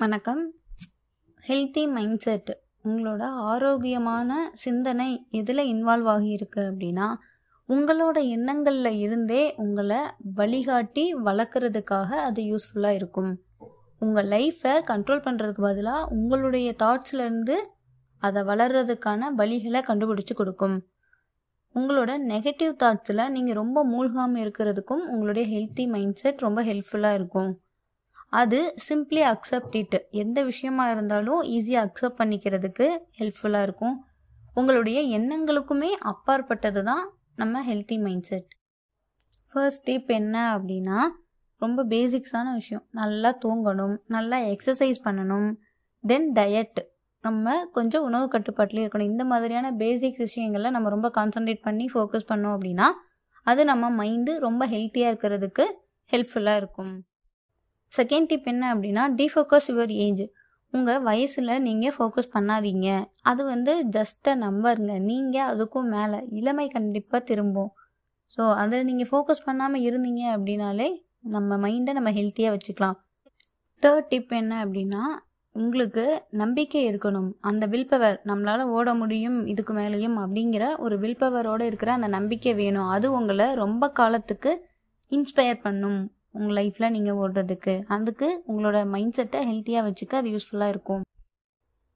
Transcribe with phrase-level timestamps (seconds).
[0.00, 0.54] வணக்கம்.
[1.48, 2.50] Healthy mind set
[2.84, 7.14] உங்களோட ஆரோக்கியமான சிந்தனை எதில் இன்வால்வ் ஆகியிருக்கு அப்படின்னா
[7.68, 9.98] உங்களோட எண்ணங்களில் இருந்தே உங்களை
[10.34, 13.40] வழிகாட்டி வளர்க்குறதுக்காக அது யூஸ்ஃபுல்லாக இருக்கும்.
[13.98, 17.56] உங்கள் லைஃப்பை கண்ட்ரோல் பண்ணுறதுக்கு பதிலாக உங்களுடைய தாட்ஸ்லேருந்து
[18.18, 20.82] அதை வளர்கிறதுக்கான வழிகளை கண்டுபிடிச்சு கொடுக்கும்.
[21.74, 27.60] உங்களோட நெகட்டிவ் தாட்ஸில் நீங்கள் ரொம்ப மூழ்காமல் இருக்கிறதுக்கும் உங்களுடைய ஹெல்த்தி மைண்ட் செட் ரொம்ப ஹெல்ப்ஃபுல்லாக இருக்கும்.
[28.32, 32.86] அது சிம்பிளி அக்செப்ட் இட் எந்த விஷயமா இருந்தாலும் ஈஸியாக அக்செப்ட் பண்ணிக்கிறதுக்கு
[33.18, 33.96] ஹெல்ப்ஃபுல்லாக இருக்கும்.
[34.54, 38.48] உங்களுடைய எண்ணங்களுக்குமே அப்பாற்பட்டது தான் நம்ம healthy mind set
[39.52, 40.98] first tip என்ன அப்படின்னா
[41.58, 42.84] ரொம்ப பேசிக்ஸான விஷயம்.
[42.90, 45.50] நல்லா தூங்கணும் நல்லா எக்ஸசைஸ் பண்ணணும்.
[46.04, 46.78] தென் டயட்
[47.20, 49.10] நம்ம கொஞ்சம் உணவு கட்டுப்பாட்டிலே இருக்கணும்.
[49.14, 52.88] இந்த மாதிரியான பேசிக் விஷயங்களில் நம்ம ரொம்ப கான்சன்ட்ரேட் பண்ணி ஃபோக்கஸ் பண்ணோம் அப்படின்னா
[53.42, 55.64] அது நம்ம மைண்டு ரொம்ப ஹெல்த்தியாக இருக்கிறதுக்கு
[56.10, 56.94] ஹெல்ப்ஃபுல்லாக இருக்கும்.
[57.92, 60.24] செகண்ட் டிப் என்ன அப்படின்னா டிஃபோக்கஸ் யுவர் ஏஜ்
[60.72, 62.88] உங்கள் வயசில் நீங்கள் ஃபோக்கஸ் பண்ணாதீங்க.
[63.22, 66.18] அது வந்து ஜஸ்ட் அ நம்பருங்க நீங்கள் அதுக்கும் மேலே.
[66.40, 67.72] இளமை கண்டிப்பாக திரும்பும்.
[68.30, 70.88] ஸோ அதில் நீங்கள் ஃபோக்கஸ் பண்ணாமல் இருந்தீங்க அப்படின்னாலே
[71.34, 72.98] நம்ம மைண்டை நம்ம ஹெல்த்தியாக வச்சுக்கலாம்.
[73.80, 75.02] தேர்ட் டிப் என்ன அப்படின்னா
[75.54, 76.04] உங்களுக்கு
[76.42, 77.28] நம்பிக்கை இருக்கணும்.
[77.40, 82.52] அந்த வில் பவர் நம்மளால் ஓட முடியும் இதுக்கு மேலேயும் அப்படிங்கிற ஒரு வில் பவரோடு இருக்கிற அந்த நம்பிக்கை
[82.54, 82.88] வேணும்.
[82.88, 84.52] அது உங்களை ரொம்ப காலத்துக்கு
[85.12, 86.00] இன்ஸ்பயர் பண்ணும்.
[86.30, 87.74] உங்கள் லைஃப்பில் நீங்கள் ஓடுறதுக்கு.
[87.86, 91.02] அதுக்கு உங்களோட மைண்ட் செட்டை ஹெல்த்தியாக வச்சுக்க அது யூஸ்ஃபுல்லாக இருக்கும்.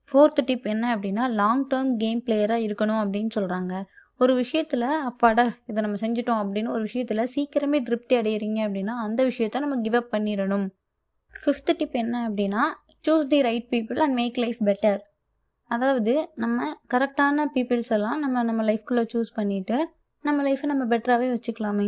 [0.08, 3.82] ஃபோர்த்து டிப் என்ன அப்படின்னா லாங் டேர்ம் கேம் பிளேயராக இருக்கணும் அப்படின்னு சொல்கிறாங்க
[4.18, 9.58] ஒரு விஷயத்தில் அப்பாடா இதை நம்ம செஞ்சிட்டோம் அப்படின்னு ஒரு விஷயத்தில் சீக்கிரமே திருப்தி அடையிறீங்க அப்படின்னா அந்த விஷயத்த
[9.58, 10.66] நம்ம கிவ் அப் பண்ணிடணும்.
[11.34, 12.62] ஃபிஃப்த்து டிப் என்ன அப்படின்னா
[13.08, 15.00] choose the right people and make life better
[15.70, 19.78] அதாவது நம்ம கரெக்டான பீப்புள்ஸ் எல்லாம் நம்ம நம்ம லைஃப்குள்ளே சூஸ் பண்ணிவிட்டு
[20.24, 21.86] நம்ம லைஃப்பை நம்ம பெட்டராகவே வச்சுக்கலாமே.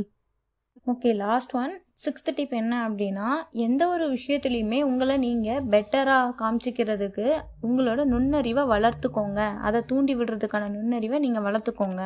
[0.86, 3.28] Okay last one sixth tip என்ன அப்படின்னா
[3.64, 7.26] எந்த ஒரு விஷயத்துலையுமே உங்களை நீங்கள் பெட்டராக காமிச்சிக்கிறதுக்கு
[7.66, 9.40] உங்களோட நுண்ணறிவை வளர்த்துக்கோங்க.
[9.66, 12.02] அதை தூண்டி விடுறதுக்கான நுண்ணறிவை நீங்கள் வளர்த்துக்கோங்க.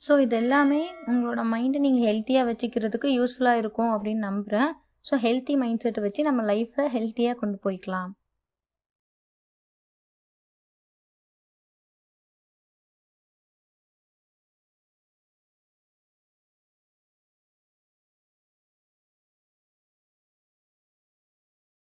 [0.00, 4.72] ஸோ இது எல்லாமே உங்களோட மைண்டை நீங்கள் ஹெல்த்தியாக வச்சுக்கிறதுக்கு யூஸ்ஃபுல்லாக இருக்கும் அப்படின்னு நம்புகிறேன்
[5.10, 8.10] ஸோ ஹெல்த்தி மைண்ட் செட்டை வச்சு நம்ம லைஃப்பை ஹெல்த்தியாக கொண்டு போய்க்கலாம்.